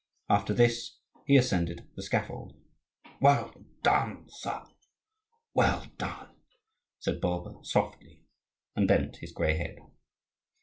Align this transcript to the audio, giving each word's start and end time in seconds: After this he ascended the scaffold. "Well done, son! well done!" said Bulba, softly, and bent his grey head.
After 0.31 0.51
this 0.51 0.97
he 1.27 1.37
ascended 1.37 1.85
the 1.95 2.01
scaffold. 2.01 2.55
"Well 3.19 3.53
done, 3.83 4.27
son! 4.29 4.65
well 5.53 5.85
done!" 5.99 6.29
said 6.97 7.21
Bulba, 7.21 7.63
softly, 7.63 8.23
and 8.75 8.87
bent 8.87 9.17
his 9.17 9.31
grey 9.31 9.55
head. 9.57 9.77